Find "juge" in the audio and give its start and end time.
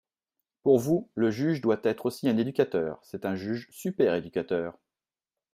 1.29-1.61, 3.35-3.67